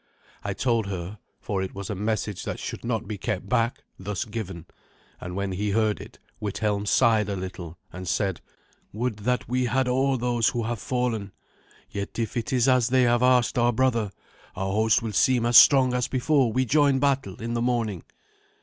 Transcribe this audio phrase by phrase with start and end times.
[0.43, 4.25] I told her, for it was a message that should not be kept back, thus
[4.25, 4.65] given;
[5.19, 8.41] and when he heard it, Withelm sighed a little, and said,
[8.93, 11.33] "Would that we had all those who have fallen.
[11.91, 14.09] Yet if it is as they have asked our brother,
[14.55, 18.03] our host will seem as strong as before we joined battle in the morning.